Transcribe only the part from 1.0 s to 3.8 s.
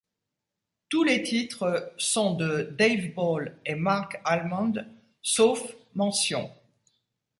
les titres sont de Dave Ball et